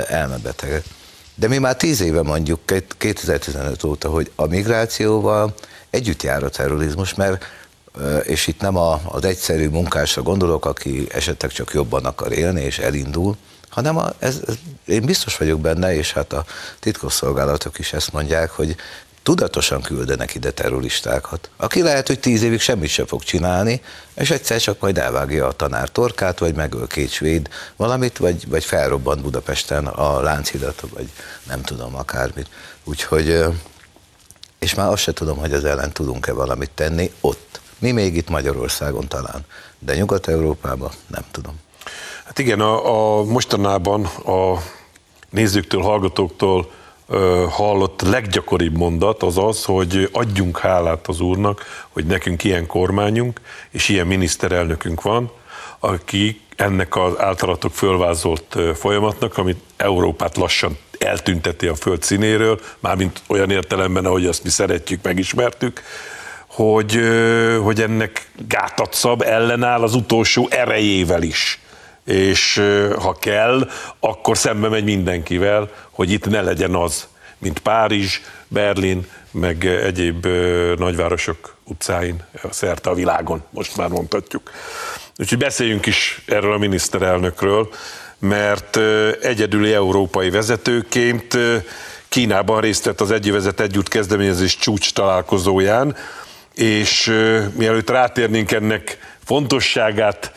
[0.08, 0.82] elmebeteg.
[1.34, 2.60] De mi már tíz éve mondjuk,
[2.98, 5.54] 2015 óta, hogy a migrációval
[5.90, 7.44] együtt jár a terrorizmus, mert
[8.22, 12.78] és itt nem a, az egyszerű munkásra gondolok, aki esetleg csak jobban akar élni és
[12.78, 13.36] elindul,
[13.68, 14.54] hanem a, ez, ez,
[14.86, 16.44] én biztos vagyok benne, és hát a
[16.80, 18.76] titkosszolgálatok is ezt mondják, hogy
[19.22, 23.82] tudatosan küldenek ide terroristákat, aki lehet, hogy tíz évig semmit sem fog csinálni,
[24.14, 28.64] és egyszer csak majd elvágja a tanár torkát, vagy megöl két svéd valamit, vagy, vagy
[28.64, 31.08] felrobbant Budapesten a Lánchidat, vagy
[31.46, 32.48] nem tudom, akármit.
[32.84, 33.44] Úgyhogy,
[34.58, 37.60] és már azt se tudom, hogy az ellen tudunk-e valamit tenni ott.
[37.78, 39.44] Mi még itt Magyarországon talán,
[39.78, 41.54] de Nyugat-Európában nem tudom.
[42.24, 44.58] Hát igen, a, a mostanában a
[45.30, 46.70] nézőktől, hallgatóktól
[47.48, 53.88] hallott leggyakoribb mondat az az, hogy adjunk hálát az Úrnak, hogy nekünk ilyen kormányunk és
[53.88, 55.30] ilyen miniszterelnökünk van,
[55.78, 63.50] aki ennek az általatok fölvázolt folyamatnak, amit Európát lassan eltünteti a föld színéről, mármint olyan
[63.50, 65.82] értelemben, ahogy azt mi szeretjük, megismertük,
[66.54, 67.00] hogy,
[67.62, 71.58] hogy ennek gátat szab, ellenáll az utolsó erejével is
[72.04, 72.62] és
[72.98, 77.06] ha kell, akkor szembe megy mindenkivel, hogy itt ne legyen az,
[77.38, 80.26] mint Párizs, Berlin, meg egyéb
[80.78, 84.50] nagyvárosok utcáin szerte a világon, most már mondhatjuk.
[85.16, 87.68] Úgyhogy beszéljünk is erről a miniszterelnökről,
[88.18, 88.76] mert
[89.22, 91.38] egyedüli európai vezetőként
[92.08, 95.96] Kínában részt vett az Egyövezet Együtt kezdeményezés csúcs találkozóján,
[96.54, 97.06] és
[97.56, 100.32] mielőtt rátérnénk ennek fontosságát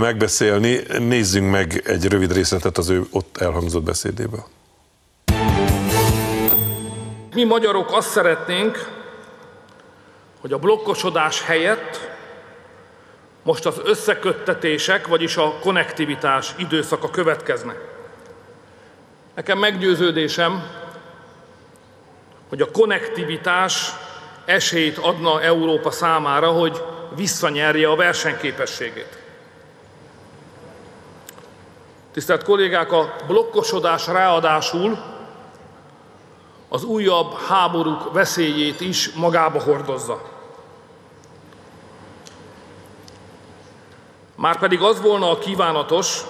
[0.00, 4.44] megbeszélni, nézzünk meg egy rövid részletet az ő ott elhangzott beszédéből.
[7.34, 8.88] Mi magyarok azt szeretnénk,
[10.40, 12.12] hogy a blokkosodás helyett
[13.42, 17.74] most az összeköttetések, vagyis a konnektivitás időszaka következne.
[19.34, 20.62] Nekem meggyőződésem,
[22.48, 23.92] hogy a konnektivitás
[24.44, 26.82] esélyt adna Európa számára, hogy
[27.16, 29.18] visszanyerje a versenyképességét.
[32.12, 34.98] Tisztelt kollégák, a blokkosodás ráadásul
[36.68, 40.22] az újabb háborúk veszélyét is magába hordozza.
[44.36, 46.22] Márpedig az volna a kívánatos,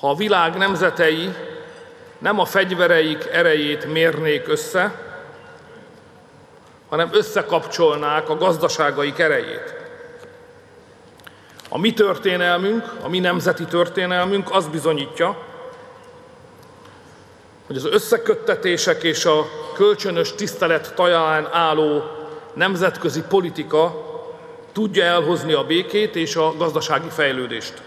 [0.00, 1.34] ha a világ nemzetei
[2.18, 5.05] nem a fegyvereik erejét mérnék össze,
[6.88, 9.74] hanem összekapcsolnák a gazdaságaik erejét.
[11.68, 15.36] A mi történelmünk, a mi nemzeti történelmünk azt bizonyítja,
[17.66, 22.02] hogy az összeköttetések és a kölcsönös tisztelet taján álló
[22.54, 24.04] nemzetközi politika
[24.72, 27.82] tudja elhozni a békét és a gazdasági fejlődést.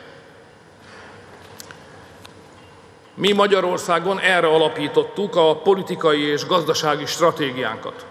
[3.13, 8.05] Mi Magyarországon erre alapítottuk a politikai és gazdasági stratégiánkat.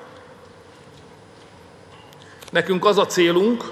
[2.50, 3.64] Nekünk az a célunk,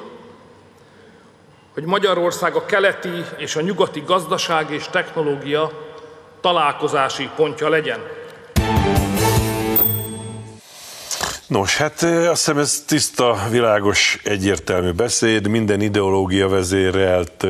[1.74, 5.70] hogy Magyarország a keleti és a nyugati gazdaság és technológia
[6.40, 8.00] találkozási pontja legyen.
[11.46, 17.46] Nos, hát azt hiszem ez tiszta, világos, egyértelmű beszéd, minden ideológia vezérelt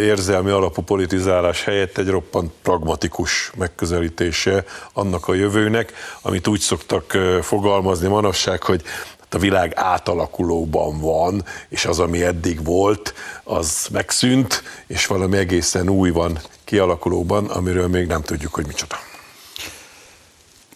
[0.00, 8.08] érzelmi alapú politizálás helyett egy roppant pragmatikus megközelítése annak a jövőnek, amit úgy szoktak fogalmazni
[8.08, 8.82] manapság, hogy
[9.30, 16.10] a világ átalakulóban van, és az, ami eddig volt, az megszűnt, és valami egészen új
[16.10, 18.96] van kialakulóban, amiről még nem tudjuk, hogy micsoda.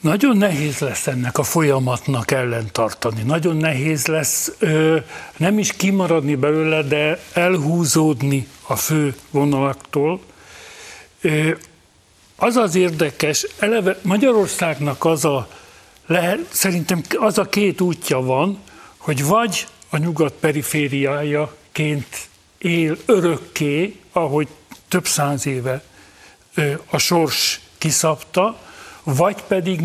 [0.00, 3.22] Nagyon nehéz lesz ennek a folyamatnak ellentartani.
[3.22, 4.96] Nagyon nehéz lesz ö,
[5.36, 10.20] nem is kimaradni belőle, de elhúzódni a fő vonalaktól.
[11.20, 11.50] Ö,
[12.36, 15.48] az az érdekes, eleve Magyarországnak az a,
[16.10, 18.58] lehet, szerintem az a két útja van,
[18.96, 24.48] hogy vagy a nyugat perifériájaként él örökké, ahogy
[24.88, 25.82] több száz éve
[26.86, 28.58] a sors kiszabta,
[29.02, 29.80] vagy pedig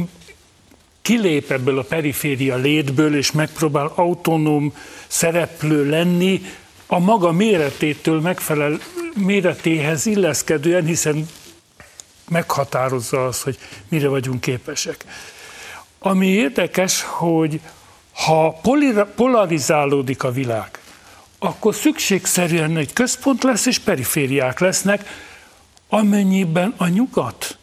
[1.02, 4.76] kilép ebből a periféria létből, és megpróbál autonóm
[5.08, 6.42] szereplő lenni,
[6.86, 8.80] a maga méretétől megfelel,
[9.16, 11.28] méretéhez illeszkedően, hiszen
[12.30, 13.58] meghatározza az, hogy
[13.88, 15.06] mire vagyunk képesek.
[16.08, 17.60] Ami érdekes, hogy
[18.12, 18.62] ha
[19.16, 20.80] polarizálódik a világ,
[21.40, 25.10] akkor szükségszerűen egy központ lesz, és perifériák lesznek,
[25.90, 27.58] amennyiben a nyugat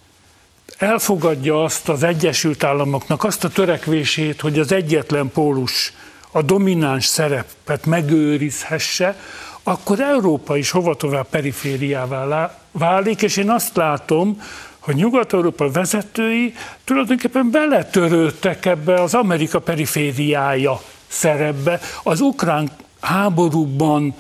[0.79, 5.93] elfogadja azt az Egyesült Államoknak azt a törekvését, hogy az egyetlen pólus
[6.31, 9.17] a domináns szerepet megőrizhesse,
[9.63, 14.43] akkor Európa is hova tovább perifériává válik, és én azt látom,
[14.83, 21.81] hogy Nyugat-Európa vezetői tulajdonképpen beletörődtek ebbe az Amerika perifériája szerepbe.
[22.03, 24.15] Az ukrán háborúban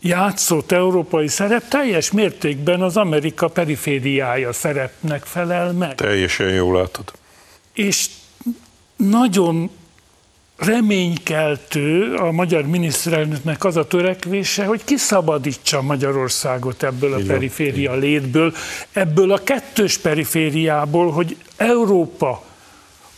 [0.00, 5.94] játszott európai szerep teljes mértékben az Amerika perifériája szerepnek felel meg.
[5.94, 7.12] Teljesen jól látod.
[7.72, 8.08] És
[8.96, 9.70] nagyon
[10.58, 18.54] reménykeltő a magyar miniszterelnöknek az a törekvése, hogy kiszabadítsa Magyarországot ebből a periféria létből,
[18.92, 22.42] ebből a kettős perifériából, hogy Európa,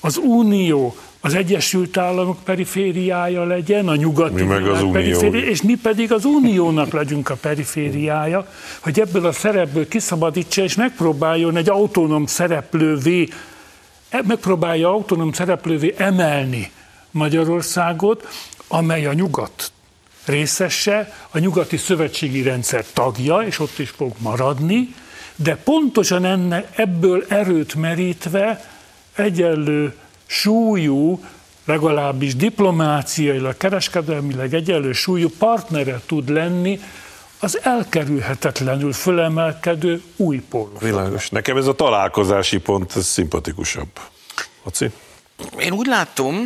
[0.01, 5.75] az Unió, az Egyesült Államok perifériája legyen, a nyugati mi meg az periféria, és mi
[5.75, 8.47] pedig az uniónak legyünk a perifériája,
[8.81, 13.29] hogy ebből a szerepből kiszabadítsa, és megpróbáljon egy autonóm szereplővé,
[14.09, 16.71] e, megpróbálja autonóm szereplővé emelni
[17.11, 18.29] Magyarországot,
[18.69, 19.73] amely a nyugat
[20.25, 24.95] részese, a nyugati szövetségi rendszer tagja, és ott is fog maradni,
[25.37, 28.71] de pontosan enne, ebből erőt merítve
[29.15, 29.95] egyenlő
[30.27, 31.25] súlyú,
[31.65, 36.81] legalábbis diplomáciailag, kereskedelmileg egyenlő súlyú partnere tud lenni
[37.39, 40.81] az elkerülhetetlenül fölemelkedő új pólus.
[40.81, 41.29] Világos.
[41.29, 43.89] Nekem ez a találkozási pont ez szimpatikusabb.
[44.65, 44.91] Laci?
[45.59, 46.37] Én úgy látom,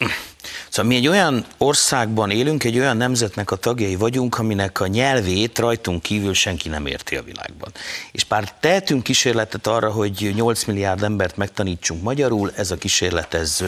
[0.00, 0.33] Mm.
[0.74, 5.58] Szóval mi egy olyan országban élünk, egy olyan nemzetnek a tagjai vagyunk, aminek a nyelvét
[5.58, 7.72] rajtunk kívül senki nem érti a világban.
[8.12, 13.64] És pár tehetünk kísérletet arra, hogy 8 milliárd embert megtanítsunk magyarul, ez a kísérlet ez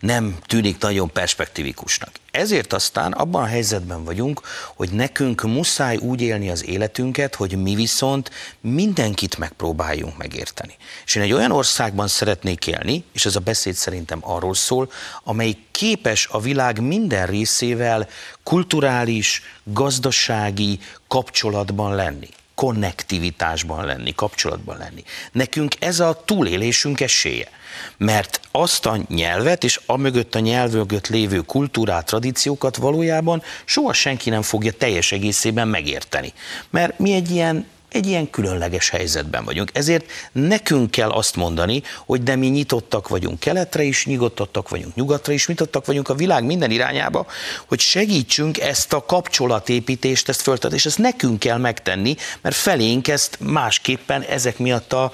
[0.00, 2.10] nem tűnik nagyon perspektívikusnak.
[2.30, 4.40] Ezért aztán abban a helyzetben vagyunk,
[4.74, 10.76] hogy nekünk muszáj úgy élni az életünket, hogy mi viszont mindenkit megpróbáljunk megérteni.
[11.04, 14.90] És én egy olyan országban szeretnék élni, és ez a beszéd szerintem arról szól,
[15.24, 18.08] amely képes a világ minden részével
[18.42, 22.28] kulturális, gazdasági kapcsolatban lenni
[22.60, 25.04] konnektivitásban lenni, kapcsolatban lenni.
[25.32, 27.48] Nekünk ez a túlélésünk esélye.
[27.96, 33.92] Mert azt a nyelvet és a mögött a nyelv mögött lévő kultúrát, tradíciókat valójában soha
[33.92, 36.32] senki nem fogja teljes egészében megérteni.
[36.70, 39.70] Mert mi egy ilyen egy ilyen különleges helyzetben vagyunk.
[39.72, 45.32] Ezért nekünk kell azt mondani, hogy de mi nyitottak vagyunk keletre is, nyugodtak vagyunk nyugatra
[45.32, 47.26] is, nyitottak vagyunk a világ minden irányába,
[47.66, 53.38] hogy segítsünk ezt a kapcsolatépítést, ezt föltet, és ezt nekünk kell megtenni, mert felénk ezt
[53.40, 55.12] másképpen ezek miatt a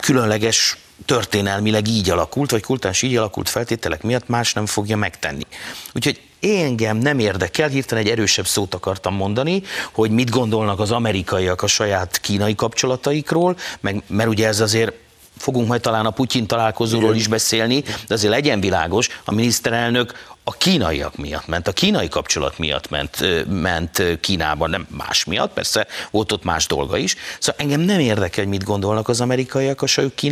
[0.00, 5.46] különleges történelmileg így alakult, vagy kultúrás így alakult feltételek miatt más nem fogja megtenni.
[5.94, 11.62] Úgyhogy engem nem érdekel, hirtelen egy erősebb szót akartam mondani, hogy mit gondolnak az amerikaiak
[11.62, 14.92] a saját kínai kapcsolataikról, meg, mert ugye ez azért
[15.36, 20.12] fogunk majd talán a Putyin találkozóról is beszélni, de azért legyen világos, a miniszterelnök
[20.48, 23.18] a kínaiak miatt ment, a kínai kapcsolat miatt ment,
[23.48, 27.16] ment Kínában, nem más miatt, persze volt ott más dolga is.
[27.38, 29.86] Szóval engem nem érdekel, hogy mit gondolnak az amerikaiak a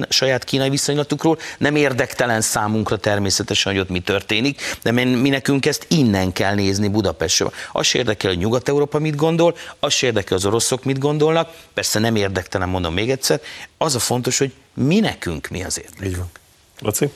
[0.09, 5.87] saját kínai viszonylatukról, nem érdektelen számunkra természetesen, hogy ott mi történik, de mi nekünk ezt
[5.89, 7.53] innen kell nézni Budapestről.
[7.73, 12.69] Az érdekel, hogy Nyugat-Európa mit gondol, az érdekel, az oroszok mit gondolnak, persze nem érdektelen,
[12.69, 13.41] mondom még egyszer,
[13.79, 16.09] az a fontos, hogy mi nekünk mi az érdek.
[16.09, 16.31] Így van.
[16.81, 17.11] Laci?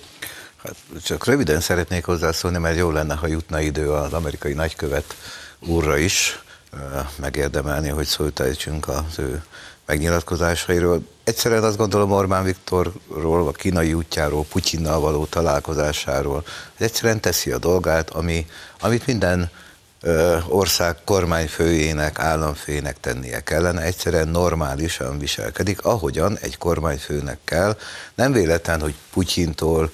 [0.62, 5.16] Hát csak röviden szeretnék hozzászólni, mert jó lenne, ha jutna idő az amerikai nagykövet
[5.58, 6.42] úrra is
[7.16, 8.38] megérdemelni, hogy szólt
[8.86, 9.42] az ő
[9.86, 11.02] megnyilatkozásairól.
[11.24, 16.44] Egyszerűen azt gondolom Orbán Viktorról, a kínai útjáról, Putyinnal való találkozásáról,
[16.76, 18.46] hogy egyszerűen teszi a dolgát, ami,
[18.80, 19.50] amit minden
[20.00, 27.76] ö, ország kormányfőjének, államfőjének tennie kellene, egyszerűen normálisan viselkedik, ahogyan egy kormányfőnek kell.
[28.14, 29.90] Nem véletlen, hogy Putyintól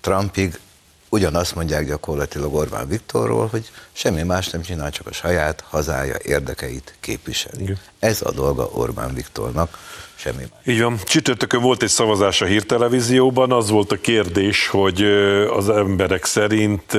[0.00, 0.58] Trumpig
[1.08, 6.94] ugyanazt mondják gyakorlatilag Orbán Viktorról, hogy semmi más nem csinál, csak a saját hazája érdekeit
[7.00, 7.62] képviseli.
[7.62, 7.78] Igen.
[7.98, 9.78] Ez a dolga Orbán Viktornak,
[10.14, 10.60] semmi más.
[10.64, 10.98] Így van.
[11.04, 15.02] Csütörtökön volt egy szavazás a hírtelevízióban, az volt a kérdés, hogy
[15.50, 16.98] az emberek szerint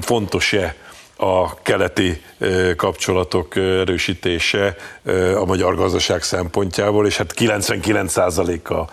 [0.00, 0.76] fontos-e
[1.20, 2.22] a keleti
[2.76, 4.76] kapcsolatok erősítése
[5.34, 8.90] a magyar gazdaság szempontjából, és hát 99%-a,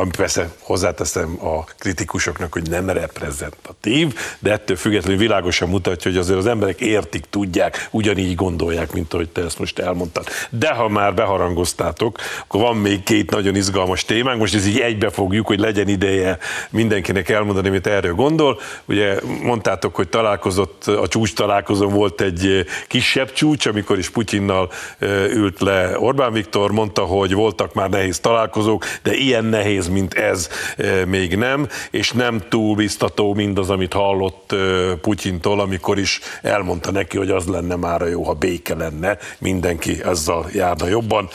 [0.00, 6.38] ami persze hozzáteszem a kritikusoknak, hogy nem reprezentatív, de ettől függetlenül világosan mutatja, hogy azért
[6.38, 10.26] az emberek értik, tudják, ugyanígy gondolják, mint ahogy te ezt most elmondtad.
[10.50, 15.10] De ha már beharangoztátok, akkor van még két nagyon izgalmas témánk, most ez így egybe
[15.10, 16.38] fogjuk, hogy legyen ideje
[16.70, 18.60] mindenkinek elmondani, amit erről gondol.
[18.84, 24.70] Ugye mondtátok, hogy találkozott, a csúcs találkozón volt egy kisebb csúcs, amikor is Putyinnal
[25.28, 30.48] ült le Orbán Viktor, mondta, hogy voltak már nehéz találkozók, de ilyen nehéz, mint ez
[31.06, 34.54] még nem, és nem túl biztató mindaz, amit hallott
[35.00, 40.46] Putyintól, amikor is elmondta neki, hogy az lenne már jó, ha béke lenne, mindenki ezzel
[40.52, 41.28] járna jobban.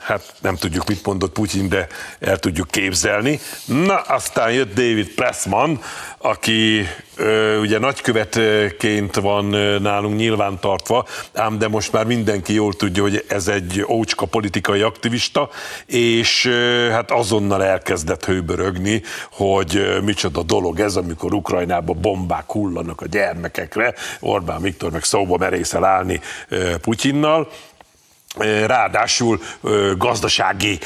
[0.00, 1.86] Hát nem tudjuk, mit mondott Putyin, de
[2.20, 3.40] el tudjuk képzelni.
[3.64, 5.80] Na, aztán jött David Pressman,
[6.18, 6.86] aki
[7.16, 9.44] ö, ugye nagykövetként van
[9.82, 15.48] nálunk nyilvántartva, ám de most már mindenki jól tudja, hogy ez egy ócska politikai aktivista,
[15.86, 23.00] és ö, hát azonnal elkezdett hőbörögni, hogy ö, micsoda dolog ez, amikor Ukrajnában bombák hullanak
[23.00, 27.48] a gyermekekre, Orbán Viktor meg szóba merészel állni ö, Putyinnal,
[28.66, 29.40] ráadásul
[29.96, 30.78] gazdasági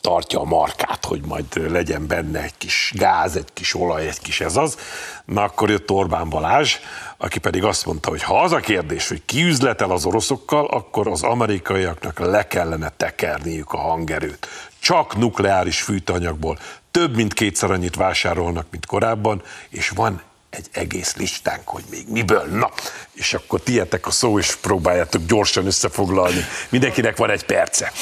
[0.00, 4.40] tartja a markát, hogy majd legyen benne egy kis gáz, egy kis olaj, egy kis
[4.40, 4.78] ez az.
[5.24, 6.76] Na akkor jött Orbán Balázs,
[7.16, 11.08] aki pedig azt mondta, hogy ha az a kérdés, hogy ki üzletel az oroszokkal, akkor
[11.08, 14.48] az amerikaiaknak le kellene tekerniük a hangerőt.
[14.80, 16.58] Csak nukleáris fűtőanyagból
[16.90, 22.44] több mint kétszer annyit vásárolnak, mint korábban, és van egy egész listánk, hogy még miből.
[22.44, 22.70] Na,
[23.12, 26.44] és akkor tietek a szó, és próbáljátok gyorsan összefoglalni.
[26.68, 27.92] Mindenkinek van egy perce.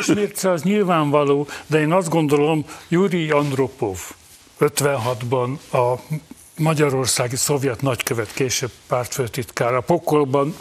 [0.00, 3.98] És mérce az nyilvánvaló, de én azt gondolom, Juri Andropov
[4.60, 6.16] 56-ban a
[6.56, 10.56] Magyarországi Szovjet nagykövet, később pártfőtitkár, a pokolban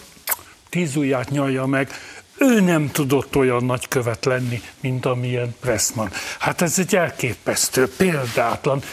[0.70, 1.92] tíz ujját nyalja meg,
[2.38, 6.12] ő nem tudott olyan nagykövet lenni, mint amilyen Pressman.
[6.40, 8.84] Hát ez egy elképesztő, példátlan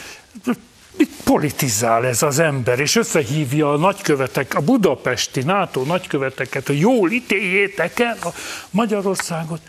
[0.97, 7.11] mit politizál ez az ember, és összehívja a nagykövetek, a budapesti NATO nagyköveteket, hogy jól
[7.11, 8.29] ítéljétek el a
[8.71, 9.61] Magyarországot,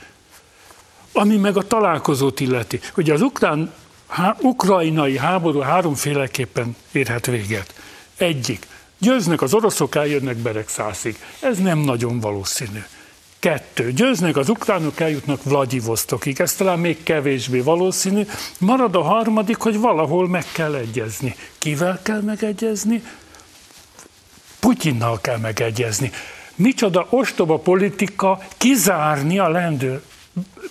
[1.14, 2.80] ami meg a találkozót illeti.
[2.98, 3.74] Ugye az ukrán,
[4.08, 7.74] há, ukrajnai háború háromféleképpen érhet véget.
[8.18, 8.68] Egyik,
[8.98, 11.18] győznek az oroszok, eljönnek Beregszászig.
[11.40, 12.84] Ez nem nagyon valószínű.
[13.46, 13.92] Kettő.
[13.92, 16.40] Győznek az ukránok, eljutnak Vladivostokig.
[16.40, 18.28] Ez talán még kevésbé valószínű.
[18.60, 21.36] Marad a harmadik, hogy valahol meg kell egyezni.
[21.58, 23.04] Kivel kell megegyezni?
[24.60, 26.12] Putyinnal kell megegyezni.
[26.56, 30.02] Micsoda ostoba politika kizárni a lendő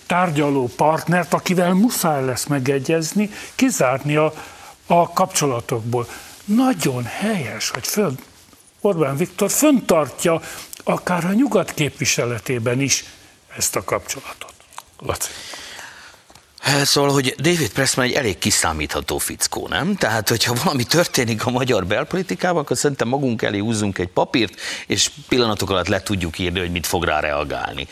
[0.05, 4.33] tárgyaló partnert, akivel muszáj lesz megegyezni, kizárni a,
[4.85, 6.07] a kapcsolatokból.
[6.45, 8.15] Nagyon helyes, hogy föl,
[8.81, 10.41] Orbán Viktor föntartja
[10.87, 13.03] akár a nyugat képviseletében is
[13.57, 14.53] ezt a kapcsolatot.
[14.99, 15.29] Laci.
[16.83, 19.95] Szóval, hogy David Pressman egy elég kiszámítható fickó, nem?
[19.95, 25.11] Tehát, hogyha valami történik a magyar belpolitikában, akkor szerintem magunk elé húzzunk egy papírt, és
[25.27, 27.87] pillanatok alatt le tudjuk írni, hogy mit fog rá reagálni.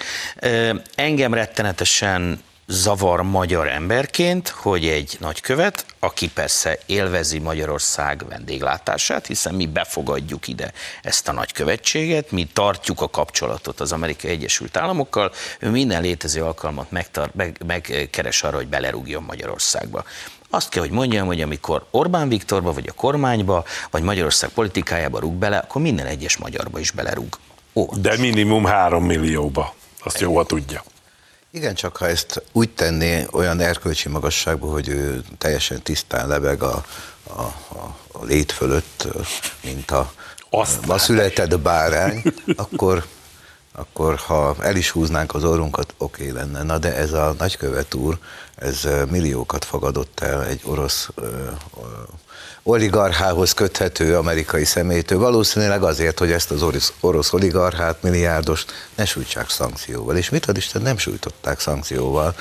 [0.96, 9.66] Engem rettenetesen zavar magyar emberként, hogy egy nagykövet, aki persze élvezi Magyarország vendéglátását, hiszen mi
[9.66, 16.02] befogadjuk ide ezt a nagykövetséget, mi tartjuk a kapcsolatot az Amerikai Egyesült Államokkal, ő minden
[16.02, 20.04] létező alkalmat megtar- meg, megkeres arra, hogy belerúgjon Magyarországba.
[20.50, 25.34] Azt kell, hogy mondjam, hogy amikor Orbán Viktorba, vagy a kormányba, vagy Magyarország politikájába rúg
[25.34, 27.38] bele, akkor minden egyes magyarba is belerúg.
[27.74, 29.74] Ó, De minimum három millióba.
[30.04, 30.84] Azt jó, ha tudja.
[31.56, 36.86] Igen, csak ha ezt úgy tenné olyan erkölcsi magasságban, hogy ő teljesen tisztán lebeg a,
[37.24, 39.08] a, a, a lét fölött,
[39.64, 40.14] mint a,
[40.88, 42.24] a született bárány,
[42.56, 43.06] akkor
[43.72, 46.64] akkor ha el is húznánk az orrunkat, oké okay lenne.
[46.64, 48.18] Na de ez a nagykövet úr,
[48.56, 51.10] ez milliókat fogadott el egy orosz
[52.64, 59.50] oligarchához köthető amerikai személytől, valószínűleg azért, hogy ezt az orosz, orosz oligarchát, milliárdos ne sújtsák
[59.50, 60.18] szankcióval.
[60.18, 62.36] És mit ad Isten, nem sújtották szankcióval.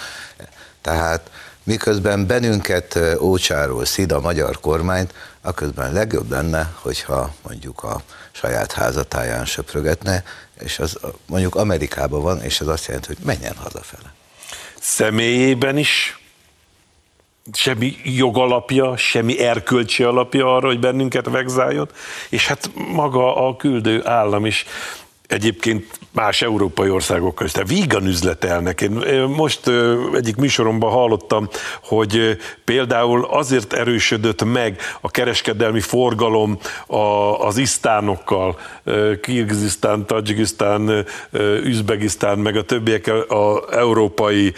[0.81, 1.31] Tehát
[1.63, 8.03] miközben bennünket ócsáról szid a magyar kormányt, aközben legjobb lenne, hogyha mondjuk a
[8.33, 10.25] saját házatáján söprögetne,
[10.61, 14.15] és az mondjuk Amerikában van, és az azt jelenti, hogy menjen hazafele.
[14.81, 16.22] Személyében is
[17.53, 21.89] semmi jogalapja, semmi erkölcsi alapja arra, hogy bennünket vegzáljon,
[22.31, 24.65] és hát maga a küldő állam is
[25.33, 27.53] egyébként más európai országokkal is.
[27.53, 28.81] Tehát vígan üzletelnek.
[28.81, 29.71] Én most
[30.15, 31.49] egyik műsoromban hallottam,
[31.83, 36.59] hogy például azért erősödött meg a kereskedelmi forgalom
[37.39, 38.59] az isztánokkal,
[39.21, 41.07] Kirgizisztán, Tajikisztán,
[41.65, 44.53] Üzbegisztán, meg a többiek az Európai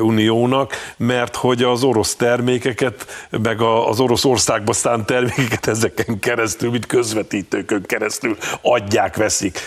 [0.00, 3.06] Uniónak, mert hogy az orosz termékeket,
[3.42, 9.58] meg az orosz országba szánt termékeket ezeken keresztül, mint közvetítőkön keresztül adják, veszik.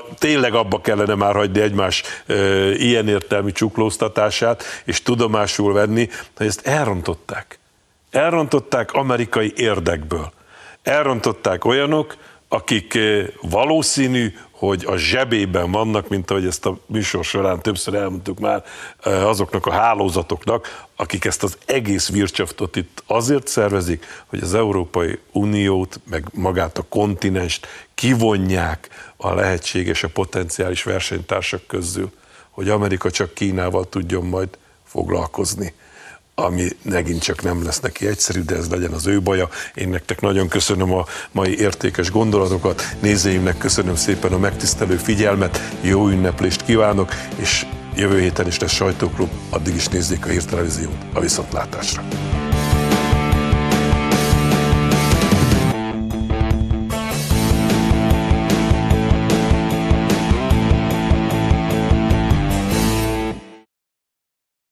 [0.00, 2.34] Szóval tényleg abba kellene már hagyni egymás e,
[2.70, 7.58] ilyen értelmi csuklóztatását, és tudomásul venni, hogy ezt elrontották.
[8.10, 10.32] Elrontották amerikai érdekből.
[10.82, 12.16] Elrontották olyanok,
[12.48, 12.98] akik
[13.40, 18.64] valószínű, hogy a zsebében vannak, mint ahogy ezt a műsor során többször elmondtuk már,
[19.02, 26.00] azoknak a hálózatoknak, akik ezt az egész vircsaftot itt azért szervezik, hogy az Európai Uniót,
[26.10, 32.12] meg magát a kontinenst kivonják a lehetséges, a potenciális versenytársak közül,
[32.50, 34.48] hogy Amerika csak Kínával tudjon majd
[34.84, 35.74] foglalkozni
[36.44, 39.48] ami megint csak nem lesz neki egyszerű, de ez legyen az ő baja.
[39.74, 46.08] Én nektek nagyon köszönöm a mai értékes gondolatokat, nézőimnek köszönöm szépen a megtisztelő figyelmet, jó
[46.08, 47.66] ünneplést kívánok, és
[47.96, 52.02] jövő héten is lesz sajtóklub, addig is nézzék a hírtelevíziót a viszontlátásra.